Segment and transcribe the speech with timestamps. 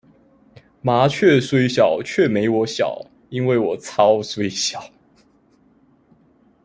[0.81, 4.83] 麻雀雖小卻沒我小，因為我超雖小